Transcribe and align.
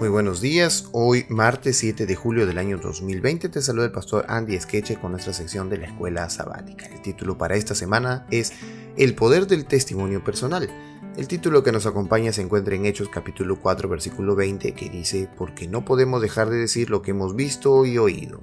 Muy 0.00 0.08
buenos 0.08 0.40
días, 0.40 0.88
hoy 0.92 1.26
martes 1.28 1.76
7 1.76 2.06
de 2.06 2.16
julio 2.16 2.46
del 2.46 2.56
año 2.56 2.78
2020 2.78 3.50
te 3.50 3.60
saluda 3.60 3.84
el 3.84 3.92
pastor 3.92 4.24
Andy 4.28 4.58
Skeche 4.58 4.98
con 4.98 5.10
nuestra 5.10 5.34
sección 5.34 5.68
de 5.68 5.76
la 5.76 5.88
escuela 5.88 6.30
sabática. 6.30 6.86
El 6.86 7.02
título 7.02 7.36
para 7.36 7.54
esta 7.56 7.74
semana 7.74 8.26
es 8.30 8.54
El 8.96 9.14
poder 9.14 9.46
del 9.46 9.66
testimonio 9.66 10.24
personal. 10.24 10.70
El 11.18 11.28
título 11.28 11.62
que 11.62 11.70
nos 11.70 11.84
acompaña 11.84 12.32
se 12.32 12.40
encuentra 12.40 12.74
en 12.76 12.86
Hechos 12.86 13.10
capítulo 13.10 13.60
4 13.60 13.90
versículo 13.90 14.34
20 14.34 14.72
que 14.72 14.88
dice 14.88 15.28
porque 15.36 15.68
no 15.68 15.84
podemos 15.84 16.22
dejar 16.22 16.48
de 16.48 16.56
decir 16.56 16.88
lo 16.88 17.02
que 17.02 17.10
hemos 17.10 17.36
visto 17.36 17.84
y 17.84 17.98
oído. 17.98 18.40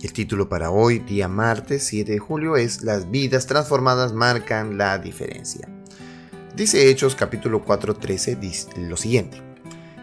El 0.00 0.12
título 0.12 0.48
para 0.48 0.70
hoy, 0.70 1.00
día 1.00 1.26
martes 1.26 1.82
7 1.82 2.12
de 2.12 2.18
julio, 2.20 2.56
es 2.56 2.84
Las 2.84 3.10
vidas 3.10 3.48
transformadas 3.48 4.12
marcan 4.12 4.78
la 4.78 4.98
diferencia. 4.98 5.68
Dice 6.54 6.88
Hechos 6.90 7.16
capítulo 7.16 7.64
4 7.64 7.96
13 7.96 8.38
lo 8.76 8.96
siguiente. 8.96 9.51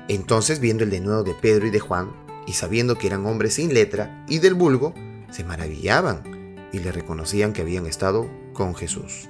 Entonces, 0.10 0.60
viendo 0.60 0.84
el 0.84 0.90
denuedo 0.90 1.24
de 1.24 1.34
Pedro 1.36 1.68
y 1.68 1.70
de 1.70 1.80
Juan, 1.80 2.12
y 2.46 2.54
sabiendo 2.54 2.98
que 2.98 3.08
eran 3.08 3.26
hombres 3.28 3.54
sin 3.54 3.74
letra 3.74 4.26
y 4.28 4.40
del 4.40 4.56
vulgo, 4.56 4.94
se 5.32 5.44
maravillaban 5.44 6.58
y 6.74 6.80
le 6.80 6.92
reconocían 6.92 7.54
que 7.54 7.62
habían 7.62 7.86
estado 7.86 8.28
con 8.54 8.76
Jesús. 8.76 9.30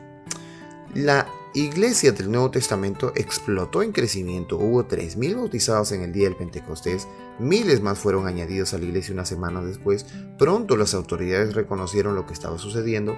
La 0.95 1.27
iglesia 1.53 2.13
del 2.13 2.31
Nuevo 2.31 2.49
Testamento 2.49 3.11
explotó 3.15 3.83
en 3.83 3.91
crecimiento. 3.91 4.57
Hubo 4.57 4.87
3.000 4.87 5.35
bautizados 5.35 5.91
en 5.91 6.01
el 6.01 6.13
día 6.13 6.25
del 6.25 6.37
Pentecostés, 6.37 7.07
miles 7.39 7.81
más 7.81 7.99
fueron 7.99 8.25
añadidos 8.25 8.73
a 8.73 8.77
la 8.77 8.85
iglesia 8.85 9.13
una 9.13 9.25
semana 9.25 9.61
después. 9.61 10.05
Pronto 10.37 10.77
las 10.77 10.93
autoridades 10.93 11.55
reconocieron 11.55 12.15
lo 12.15 12.25
que 12.25 12.33
estaba 12.33 12.57
sucediendo. 12.57 13.17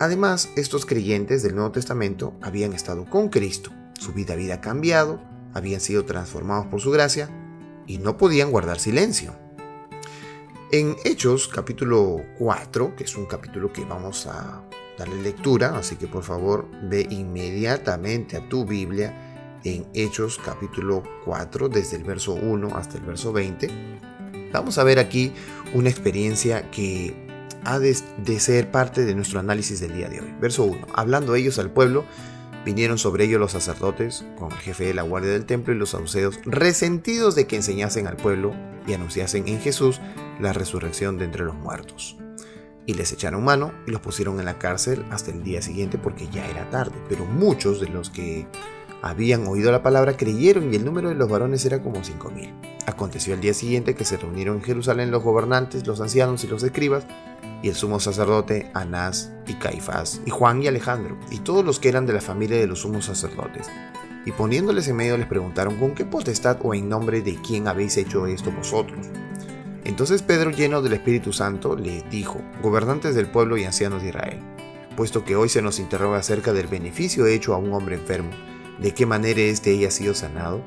Además, 0.00 0.48
estos 0.56 0.84
creyentes 0.84 1.44
del 1.44 1.54
Nuevo 1.54 1.70
Testamento 1.70 2.34
habían 2.42 2.72
estado 2.72 3.08
con 3.08 3.28
Cristo. 3.28 3.70
Su 3.98 4.12
vida 4.12 4.34
había 4.34 4.60
cambiado, 4.60 5.20
habían 5.54 5.80
sido 5.80 6.04
transformados 6.04 6.66
por 6.66 6.80
su 6.80 6.90
gracia 6.90 7.28
y 7.86 7.98
no 7.98 8.16
podían 8.16 8.50
guardar 8.50 8.78
silencio. 8.78 9.34
En 10.70 10.96
Hechos 11.04 11.48
capítulo 11.48 12.22
4, 12.38 12.96
que 12.96 13.04
es 13.04 13.16
un 13.16 13.26
capítulo 13.26 13.72
que 13.72 13.84
vamos 13.84 14.26
a 14.26 14.62
darle 14.98 15.22
lectura, 15.22 15.76
así 15.76 15.96
que 15.96 16.06
por 16.06 16.22
favor 16.22 16.68
ve 16.82 17.06
inmediatamente 17.10 18.36
a 18.36 18.48
tu 18.48 18.64
Biblia 18.64 19.60
en 19.64 19.86
Hechos 19.94 20.40
capítulo 20.44 21.02
4, 21.24 21.68
desde 21.68 21.96
el 21.96 22.04
verso 22.04 22.34
1 22.34 22.76
hasta 22.76 22.98
el 22.98 23.04
verso 23.04 23.32
20. 23.32 23.68
Vamos 24.52 24.78
a 24.78 24.84
ver 24.84 24.98
aquí 24.98 25.32
una 25.74 25.88
experiencia 25.88 26.70
que 26.70 27.28
ha 27.64 27.78
de, 27.78 27.94
ser 27.94 28.70
parte 28.70 29.04
de 29.04 29.14
nuestro 29.14 29.40
análisis 29.40 29.80
del 29.80 29.94
día 29.94 30.08
de 30.08 30.20
hoy. 30.20 30.34
Verso 30.40 30.64
1. 30.64 30.88
Hablando 30.94 31.34
ellos 31.34 31.58
al 31.58 31.70
pueblo, 31.70 32.04
Vinieron 32.64 32.96
sobre 32.96 33.24
ellos 33.24 33.40
los 33.40 33.52
sacerdotes, 33.52 34.24
con 34.38 34.52
el 34.52 34.58
jefe 34.58 34.84
de 34.84 34.94
la 34.94 35.02
guardia 35.02 35.32
del 35.32 35.46
templo 35.46 35.74
y 35.74 35.78
los 35.78 35.90
saduceos, 35.90 36.38
resentidos 36.44 37.34
de 37.34 37.46
que 37.46 37.56
enseñasen 37.56 38.06
al 38.06 38.16
pueblo 38.16 38.54
y 38.86 38.92
anunciasen 38.92 39.48
en 39.48 39.60
Jesús 39.60 40.00
la 40.40 40.52
resurrección 40.52 41.18
de 41.18 41.24
entre 41.24 41.44
los 41.44 41.56
muertos. 41.56 42.16
Y 42.86 42.94
les 42.94 43.12
echaron 43.12 43.44
mano 43.44 43.72
y 43.86 43.90
los 43.90 44.00
pusieron 44.00 44.38
en 44.38 44.44
la 44.44 44.58
cárcel 44.58 45.04
hasta 45.10 45.30
el 45.30 45.42
día 45.42 45.62
siguiente 45.62 45.98
porque 45.98 46.28
ya 46.28 46.48
era 46.48 46.68
tarde. 46.70 46.94
Pero 47.08 47.24
muchos 47.24 47.80
de 47.80 47.88
los 47.88 48.10
que 48.10 48.46
habían 49.02 49.46
oído 49.46 49.72
la 49.72 49.82
palabra 49.82 50.16
creyeron 50.16 50.72
y 50.72 50.76
el 50.76 50.84
número 50.84 51.08
de 51.08 51.14
los 51.16 51.28
varones 51.28 51.64
era 51.64 51.82
como 51.82 52.02
cinco 52.04 52.30
mil. 52.30 52.52
Aconteció 52.86 53.34
el 53.34 53.40
día 53.40 53.54
siguiente 53.54 53.94
que 53.94 54.04
se 54.04 54.16
reunieron 54.16 54.56
en 54.56 54.62
Jerusalén 54.62 55.10
los 55.10 55.22
gobernantes, 55.22 55.86
los 55.86 56.00
ancianos 56.00 56.42
y 56.42 56.48
los 56.48 56.62
escribas 56.62 57.04
y 57.62 57.68
el 57.68 57.76
sumo 57.76 58.00
sacerdote 58.00 58.70
Anás 58.74 59.32
y 59.46 59.54
Caifás, 59.54 60.20
y 60.26 60.30
Juan 60.30 60.62
y 60.62 60.66
Alejandro, 60.66 61.16
y 61.30 61.38
todos 61.38 61.64
los 61.64 61.78
que 61.78 61.88
eran 61.88 62.06
de 62.06 62.12
la 62.12 62.20
familia 62.20 62.58
de 62.58 62.66
los 62.66 62.80
sumos 62.80 63.04
sacerdotes. 63.04 63.68
Y 64.26 64.32
poniéndoles 64.32 64.88
en 64.88 64.96
medio 64.96 65.16
les 65.16 65.26
preguntaron, 65.26 65.76
¿con 65.76 65.94
qué 65.94 66.04
potestad 66.04 66.58
o 66.62 66.74
en 66.74 66.88
nombre 66.88 67.22
de 67.22 67.36
quién 67.36 67.68
habéis 67.68 67.96
hecho 67.96 68.26
esto 68.26 68.50
vosotros? 68.50 69.06
Entonces 69.84 70.22
Pedro, 70.22 70.50
lleno 70.50 70.82
del 70.82 70.92
Espíritu 70.92 71.32
Santo, 71.32 71.76
les 71.76 72.08
dijo, 72.10 72.40
gobernantes 72.62 73.14
del 73.14 73.30
pueblo 73.30 73.56
y 73.56 73.64
ancianos 73.64 74.02
de 74.02 74.08
Israel, 74.08 74.40
puesto 74.96 75.24
que 75.24 75.36
hoy 75.36 75.48
se 75.48 75.62
nos 75.62 75.78
interroga 75.78 76.18
acerca 76.18 76.52
del 76.52 76.66
beneficio 76.66 77.26
hecho 77.26 77.54
a 77.54 77.58
un 77.58 77.72
hombre 77.72 77.96
enfermo, 77.96 78.30
de 78.80 78.92
qué 78.92 79.06
manera 79.06 79.40
éste 79.40 79.70
haya 79.70 79.90
sido 79.90 80.14
sanado, 80.14 80.62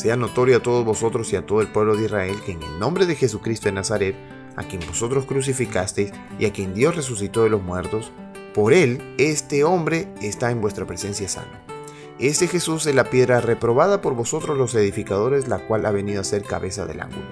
sea 0.00 0.16
notorio 0.16 0.56
a 0.56 0.62
todos 0.62 0.82
vosotros 0.82 1.30
y 1.30 1.36
a 1.36 1.44
todo 1.44 1.60
el 1.60 1.68
pueblo 1.68 1.94
de 1.94 2.06
Israel 2.06 2.36
que 2.46 2.52
en 2.52 2.62
el 2.62 2.78
nombre 2.78 3.04
de 3.04 3.16
Jesucristo 3.16 3.66
de 3.66 3.72
Nazaret, 3.72 4.16
a 4.56 4.64
quien 4.64 4.80
vosotros 4.86 5.26
crucificasteis 5.26 6.10
y 6.38 6.46
a 6.46 6.52
quien 6.54 6.72
Dios 6.72 6.96
resucitó 6.96 7.42
de 7.42 7.50
los 7.50 7.62
muertos, 7.62 8.10
por 8.54 8.72
él 8.72 9.14
este 9.18 9.62
hombre 9.62 10.08
está 10.22 10.50
en 10.50 10.62
vuestra 10.62 10.86
presencia 10.86 11.28
sano. 11.28 11.52
Este 12.18 12.48
Jesús 12.48 12.86
es 12.86 12.94
la 12.94 13.10
piedra 13.10 13.42
reprobada 13.42 14.00
por 14.00 14.14
vosotros 14.14 14.56
los 14.56 14.74
edificadores, 14.74 15.48
la 15.48 15.66
cual 15.66 15.84
ha 15.84 15.90
venido 15.90 16.22
a 16.22 16.24
ser 16.24 16.44
cabeza 16.44 16.86
del 16.86 17.02
ángulo. 17.02 17.28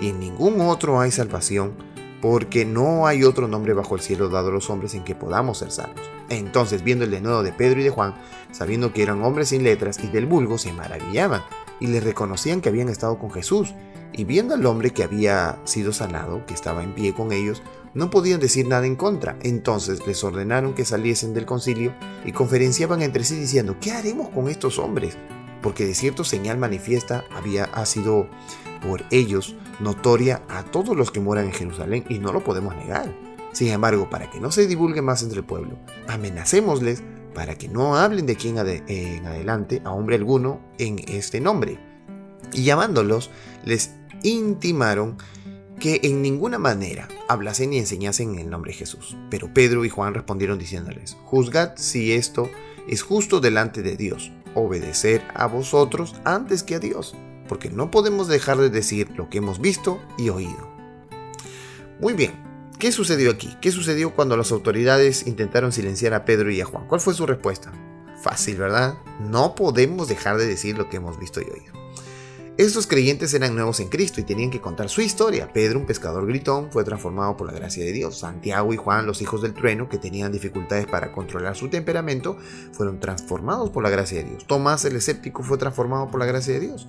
Y 0.00 0.08
en 0.08 0.18
ningún 0.18 0.62
otro 0.62 0.98
hay 1.00 1.10
salvación, 1.10 1.74
porque 2.22 2.64
no 2.64 3.06
hay 3.06 3.24
otro 3.24 3.46
nombre 3.46 3.74
bajo 3.74 3.94
el 3.94 4.00
cielo 4.00 4.30
dado 4.30 4.48
a 4.48 4.52
los 4.52 4.70
hombres 4.70 4.94
en 4.94 5.04
que 5.04 5.14
podamos 5.14 5.58
ser 5.58 5.70
salvos. 5.70 6.10
Entonces, 6.30 6.82
viendo 6.82 7.04
el 7.04 7.10
denuedo 7.10 7.42
de 7.42 7.52
Pedro 7.52 7.80
y 7.80 7.84
de 7.84 7.90
Juan, 7.90 8.14
sabiendo 8.52 8.94
que 8.94 9.02
eran 9.02 9.22
hombres 9.22 9.48
sin 9.48 9.62
letras 9.62 10.02
y 10.02 10.08
del 10.08 10.24
vulgo, 10.24 10.56
se 10.56 10.72
maravillaban 10.72 11.42
y 11.80 11.88
les 11.88 12.04
reconocían 12.04 12.60
que 12.60 12.68
habían 12.68 12.88
estado 12.88 13.18
con 13.18 13.30
Jesús. 13.30 13.74
Y 14.12 14.24
viendo 14.24 14.54
al 14.54 14.64
hombre 14.66 14.92
que 14.92 15.02
había 15.02 15.60
sido 15.64 15.92
sanado, 15.92 16.46
que 16.46 16.54
estaba 16.54 16.82
en 16.82 16.94
pie 16.94 17.12
con 17.12 17.32
ellos, 17.32 17.62
no 17.92 18.10
podían 18.10 18.40
decir 18.40 18.66
nada 18.66 18.86
en 18.86 18.96
contra. 18.96 19.36
Entonces 19.42 20.06
les 20.06 20.22
ordenaron 20.24 20.74
que 20.74 20.84
saliesen 20.84 21.34
del 21.34 21.46
concilio 21.46 21.94
y 22.24 22.32
conferenciaban 22.32 23.02
entre 23.02 23.24
sí 23.24 23.36
diciendo, 23.36 23.76
¿qué 23.80 23.92
haremos 23.92 24.30
con 24.30 24.48
estos 24.48 24.78
hombres? 24.78 25.16
Porque 25.62 25.86
de 25.86 25.94
cierto 25.94 26.24
señal 26.24 26.58
manifiesta 26.58 27.24
había 27.34 27.64
ha 27.64 27.84
sido 27.86 28.28
por 28.86 29.02
ellos 29.10 29.56
notoria 29.80 30.42
a 30.48 30.62
todos 30.62 30.96
los 30.96 31.10
que 31.10 31.20
moran 31.20 31.46
en 31.46 31.52
Jerusalén 31.52 32.04
y 32.08 32.18
no 32.18 32.32
lo 32.32 32.44
podemos 32.44 32.74
negar. 32.76 33.12
Sin 33.52 33.68
embargo, 33.68 34.10
para 34.10 34.30
que 34.30 34.40
no 34.40 34.52
se 34.52 34.66
divulgue 34.66 35.00
más 35.00 35.22
entre 35.22 35.38
el 35.38 35.46
pueblo, 35.46 35.78
amenacémosles 36.08 37.02
para 37.36 37.58
que 37.58 37.68
no 37.68 37.96
hablen 37.96 38.24
de 38.24 38.32
aquí 38.32 38.48
en 38.48 39.26
adelante 39.26 39.82
a 39.84 39.92
hombre 39.92 40.16
alguno 40.16 40.62
en 40.78 40.98
este 41.06 41.38
nombre 41.38 41.78
y 42.54 42.64
llamándolos 42.64 43.30
les 43.62 43.90
intimaron 44.22 45.18
que 45.78 46.00
en 46.04 46.22
ninguna 46.22 46.58
manera 46.58 47.08
hablasen 47.28 47.68
ni 47.70 47.78
enseñasen 47.78 48.32
en 48.32 48.38
el 48.38 48.48
nombre 48.48 48.72
de 48.72 48.78
Jesús. 48.78 49.18
Pero 49.28 49.52
Pedro 49.52 49.84
y 49.84 49.90
Juan 49.90 50.14
respondieron 50.14 50.58
diciéndoles, 50.58 51.18
juzgad 51.26 51.72
si 51.76 52.14
esto 52.14 52.48
es 52.88 53.02
justo 53.02 53.38
delante 53.38 53.82
de 53.82 53.98
Dios, 53.98 54.32
obedecer 54.54 55.22
a 55.34 55.46
vosotros 55.46 56.14
antes 56.24 56.62
que 56.62 56.76
a 56.76 56.80
Dios, 56.80 57.14
porque 57.48 57.68
no 57.68 57.90
podemos 57.90 58.28
dejar 58.28 58.56
de 58.56 58.70
decir 58.70 59.10
lo 59.14 59.28
que 59.28 59.38
hemos 59.38 59.60
visto 59.60 60.00
y 60.16 60.30
oído. 60.30 60.74
Muy 62.00 62.14
bien, 62.14 62.45
¿qué 62.78 62.92
sucedió 62.92 63.30
aquí? 63.30 63.56
¿Qué 63.60 63.70
sucedió 63.70 64.14
cuando 64.14 64.36
las 64.36 64.52
autoridades 64.52 65.26
intentaron 65.26 65.72
silenciar 65.72 66.14
a 66.14 66.24
Pedro 66.24 66.50
y 66.50 66.60
a 66.60 66.64
Juan? 66.64 66.86
¿Cuál 66.86 67.00
fue 67.00 67.14
su 67.14 67.26
respuesta? 67.26 67.72
Fácil, 68.22 68.56
¿verdad? 68.56 68.94
No 69.20 69.54
podemos 69.54 70.08
dejar 70.08 70.36
de 70.36 70.46
decir 70.46 70.76
lo 70.76 70.88
que 70.88 70.96
hemos 70.96 71.18
visto 71.18 71.40
y 71.40 71.44
oído. 71.44 71.86
Estos 72.58 72.86
creyentes 72.86 73.34
eran 73.34 73.54
nuevos 73.54 73.80
en 73.80 73.88
Cristo 73.88 74.18
y 74.18 74.24
tenían 74.24 74.50
que 74.50 74.62
contar 74.62 74.88
su 74.88 75.02
historia. 75.02 75.52
Pedro, 75.52 75.78
un 75.78 75.84
pescador 75.84 76.26
gritón, 76.26 76.72
fue 76.72 76.84
transformado 76.84 77.36
por 77.36 77.46
la 77.46 77.52
gracia 77.52 77.84
de 77.84 77.92
Dios. 77.92 78.18
Santiago 78.20 78.72
y 78.72 78.78
Juan, 78.78 79.04
los 79.04 79.20
hijos 79.20 79.42
del 79.42 79.52
trueno, 79.52 79.90
que 79.90 79.98
tenían 79.98 80.32
dificultades 80.32 80.86
para 80.86 81.12
controlar 81.12 81.54
su 81.54 81.68
temperamento, 81.68 82.38
fueron 82.72 82.98
transformados 82.98 83.68
por 83.68 83.82
la 83.82 83.90
gracia 83.90 84.22
de 84.22 84.30
Dios. 84.30 84.46
Tomás 84.46 84.86
el 84.86 84.96
escéptico 84.96 85.42
fue 85.42 85.58
transformado 85.58 86.10
por 86.10 86.18
la 86.18 86.24
gracia 86.24 86.54
de 86.54 86.60
Dios. 86.60 86.88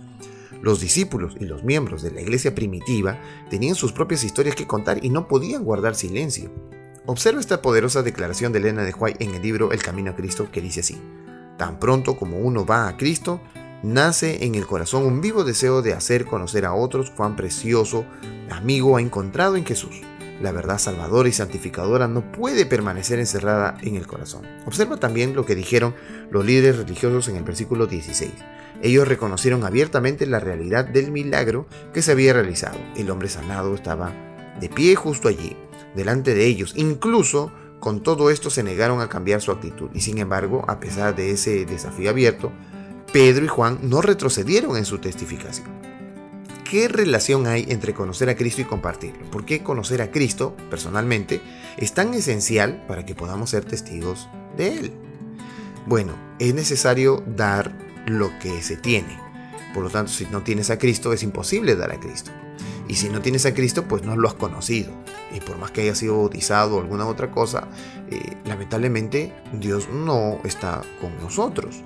Los 0.61 0.79
discípulos 0.79 1.35
y 1.39 1.45
los 1.45 1.63
miembros 1.63 2.01
de 2.01 2.11
la 2.11 2.21
iglesia 2.21 2.55
primitiva 2.55 3.19
tenían 3.49 3.75
sus 3.75 3.91
propias 3.91 4.23
historias 4.23 4.55
que 4.55 4.67
contar 4.67 5.03
y 5.03 5.09
no 5.09 5.27
podían 5.27 5.63
guardar 5.63 5.95
silencio. 5.95 6.51
Observa 7.05 7.39
esta 7.39 7.61
poderosa 7.61 8.03
declaración 8.03 8.51
de 8.51 8.59
Elena 8.59 8.83
de 8.83 8.93
White 8.93 9.23
en 9.23 9.35
el 9.35 9.41
libro 9.41 9.71
El 9.71 9.81
Camino 9.81 10.11
a 10.11 10.15
Cristo 10.15 10.49
que 10.51 10.61
dice 10.61 10.81
así, 10.81 11.01
tan 11.57 11.79
pronto 11.79 12.17
como 12.17 12.37
uno 12.39 12.65
va 12.65 12.87
a 12.87 12.97
Cristo, 12.97 13.39
nace 13.83 14.43
en 14.45 14.55
el 14.55 14.67
corazón 14.67 15.03
un 15.05 15.21
vivo 15.21 15.43
deseo 15.43 15.81
de 15.81 15.93
hacer 15.93 16.25
conocer 16.25 16.65
a 16.65 16.73
otros 16.73 17.11
cuán 17.11 17.35
precioso 17.35 18.05
amigo 18.49 18.97
ha 18.97 19.01
encontrado 19.01 19.55
en 19.55 19.65
Jesús. 19.65 20.01
La 20.41 20.51
verdad 20.51 20.77
salvadora 20.77 21.29
y 21.29 21.31
santificadora 21.31 22.07
no 22.07 22.31
puede 22.31 22.65
permanecer 22.65 23.19
encerrada 23.19 23.75
en 23.81 23.95
el 23.95 24.05
corazón. 24.05 24.45
Observa 24.65 24.97
también 24.97 25.35
lo 25.35 25.45
que 25.45 25.55
dijeron 25.55 25.95
los 26.29 26.45
líderes 26.45 26.77
religiosos 26.77 27.27
en 27.27 27.37
el 27.37 27.43
versículo 27.43 27.87
16. 27.87 28.31
Ellos 28.83 29.07
reconocieron 29.07 29.63
abiertamente 29.63 30.27
la 30.27 30.39
realidad 30.39 30.85
del 30.85 31.11
milagro 31.11 31.67
que 31.91 32.03
se 32.03 32.11
había 32.11 32.33
realizado. 32.33 32.77
El 32.95 33.09
hombre 33.09 33.29
sanado 33.29 33.73
estaba 33.73 34.13
de 34.59 34.69
pie 34.69 34.95
justo 34.95 35.27
allí, 35.27 35.57
delante 35.95 36.35
de 36.35 36.45
ellos. 36.45 36.73
Incluso 36.75 37.51
con 37.79 38.03
todo 38.03 38.29
esto 38.29 38.49
se 38.49 38.63
negaron 38.63 39.01
a 39.01 39.09
cambiar 39.09 39.41
su 39.41 39.51
actitud. 39.51 39.89
Y 39.93 40.01
sin 40.01 40.19
embargo, 40.19 40.65
a 40.67 40.79
pesar 40.79 41.15
de 41.15 41.31
ese 41.31 41.65
desafío 41.65 42.11
abierto, 42.11 42.51
Pedro 43.11 43.45
y 43.45 43.47
Juan 43.47 43.79
no 43.81 44.01
retrocedieron 44.01 44.77
en 44.77 44.85
su 44.85 44.99
testificación. 44.99 45.76
¿Qué 46.69 46.89
relación 46.89 47.47
hay 47.47 47.65
entre 47.69 47.93
conocer 47.93 48.27
a 48.27 48.35
Cristo 48.35 48.59
y 48.59 48.65
compartirlo? 48.65 49.31
¿Por 49.31 49.45
qué 49.45 49.63
conocer 49.63 50.01
a 50.01 50.11
Cristo, 50.11 50.53
personalmente, 50.69 51.39
es 51.77 51.93
tan 51.93 52.13
esencial 52.13 52.83
para 52.87 53.05
que 53.05 53.15
podamos 53.15 53.51
ser 53.51 53.63
testigos 53.63 54.27
de 54.57 54.77
Él? 54.77 54.93
Bueno, 55.85 56.13
es 56.39 56.53
necesario 56.53 57.23
dar 57.25 57.71
lo 58.05 58.37
que 58.39 58.61
se 58.61 58.75
tiene. 58.75 59.17
Por 59.73 59.81
lo 59.83 59.89
tanto, 59.89 60.11
si 60.11 60.25
no 60.25 60.43
tienes 60.43 60.69
a 60.69 60.77
Cristo, 60.77 61.13
es 61.13 61.23
imposible 61.23 61.77
dar 61.77 61.93
a 61.93 62.01
Cristo. 62.01 62.31
Y 62.89 62.95
si 62.95 63.07
no 63.07 63.21
tienes 63.21 63.45
a 63.45 63.53
Cristo, 63.53 63.85
pues 63.87 64.03
no 64.03 64.17
lo 64.17 64.27
has 64.27 64.33
conocido. 64.33 64.91
Y 65.33 65.39
por 65.39 65.57
más 65.57 65.71
que 65.71 65.83
haya 65.83 65.95
sido 65.95 66.17
bautizado 66.17 66.75
o 66.75 66.81
alguna 66.81 67.07
otra 67.07 67.31
cosa, 67.31 67.69
eh, 68.11 68.35
lamentablemente 68.43 69.33
Dios 69.53 69.87
no 69.87 70.41
está 70.43 70.81
con 70.99 71.17
nosotros. 71.19 71.77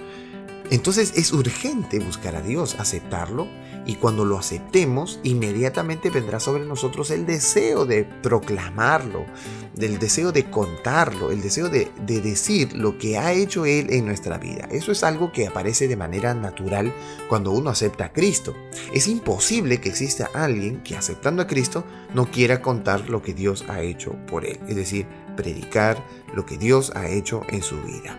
Entonces 0.72 1.14
es 1.18 1.34
urgente 1.34 2.00
buscar 2.00 2.36
a 2.36 2.42
Dios, 2.42 2.78
aceptarlo 2.80 3.48
y 3.86 3.96
cuando 3.96 4.26
lo 4.26 4.38
aceptemos, 4.38 5.20
inmediatamente 5.24 6.10
vendrá 6.10 6.40
sobre 6.40 6.66
nosotros 6.66 7.10
el 7.12 7.26
deseo 7.26 7.86
de 7.86 8.04
proclamarlo, 8.04 9.26
del 9.74 9.98
deseo 9.98 10.32
de 10.32 10.50
contarlo, 10.50 11.32
el 11.32 11.42
deseo 11.42 11.70
de, 11.70 11.92
decir 12.06 12.74
lo 12.74 12.98
que 12.98 13.18
ha 13.18 13.34
hecho 13.34 13.66
Él 13.66 13.88
en 13.92 14.06
nuestra 14.06 14.38
vida. 14.38 14.68
Eso 14.72 14.92
es 14.92 15.04
algo 15.04 15.32
que 15.32 15.48
aparece 15.48 15.88
de 15.88 15.96
manera 15.96 16.34
natural 16.34 16.94
cuando 17.28 17.52
uno 17.52 17.70
acepta 17.70 18.06
a 18.06 18.14
Cristo. 18.14 18.56
Es 18.94 19.08
imposible 19.08 19.82
que 19.82 19.90
exista 19.90 20.30
alguien 20.34 20.84
que 20.84 20.96
aceptando 20.96 21.42
a 21.42 21.48
Cristo 21.48 21.84
no 22.14 22.30
quiera 22.30 22.62
contar 22.62 23.10
lo 23.10 23.22
que 23.22 23.34
Dios 23.34 23.66
ha 23.68 23.82
hecho 23.82 24.16
por 24.28 24.46
Él, 24.46 24.60
es 24.68 24.76
decir, 24.76 25.08
predicar 25.36 26.04
lo 26.36 26.46
que 26.46 26.58
Dios 26.58 26.92
ha 26.96 27.08
hecho 27.08 27.42
en 27.50 27.64
su 27.64 27.82
vida. 27.82 28.18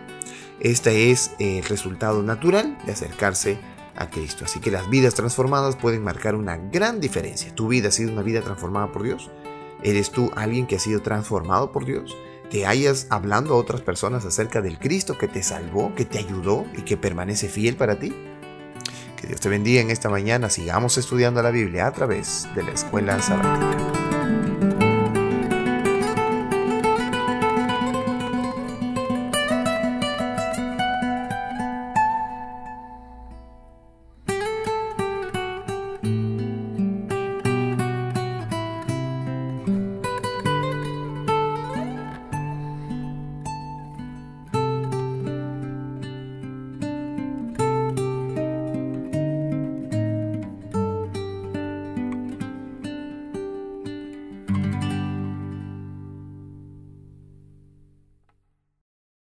Este 0.61 1.11
es 1.11 1.33
el 1.39 1.65
resultado 1.65 2.23
natural 2.23 2.79
de 2.87 2.93
acercarse 2.93 3.59
a 3.97 4.11
Cristo. 4.11 4.45
Así 4.45 4.61
que 4.61 4.71
las 4.71 4.89
vidas 4.89 5.15
transformadas 5.15 5.77
pueden 5.77 6.03
marcar 6.03 6.35
una 6.35 6.57
gran 6.57 7.01
diferencia. 7.01 7.55
¿Tu 7.55 7.69
vida 7.69 7.89
ha 7.89 7.93
sido 7.93 8.13
una 8.13 8.23
vida 8.23 8.41
transformada 8.41 8.93
por 8.93 9.03
Dios? 9.03 9.31
¿Eres 9.83 10.11
tú 10.11 10.31
alguien 10.37 10.67
que 10.67 10.77
ha 10.77 10.81
sido 10.81 11.03
transformado 11.03 11.73
por 11.73 11.85
Dios? 11.85 12.17
¿Te 12.51 12.67
hayas 12.67 13.07
hablando 13.11 13.55
a 13.55 13.57
otras 13.57 13.81
personas 13.81 14.25
acerca 14.25 14.61
del 14.61 14.79
Cristo 14.79 15.17
que 15.17 15.29
te 15.29 15.43
salvó, 15.43 15.95
que 15.95 16.05
te 16.05 16.19
ayudó 16.19 16.67
y 16.77 16.83
que 16.83 16.97
permanece 16.97 17.49
fiel 17.49 17.77
para 17.77 17.99
ti? 17.99 18.15
Que 19.21 19.27
Dios 19.27 19.41
te 19.41 19.49
bendiga 19.49 19.81
en 19.81 19.91
esta 19.91 20.11
mañana. 20.11 20.51
Sigamos 20.51 20.99
estudiando 20.99 21.43
la 21.43 21.51
Biblia 21.51 21.87
a 21.87 21.93
través 21.93 22.49
de 22.55 22.63
la 22.63 22.73
escuela 22.73 23.21
sabática. 23.23 23.92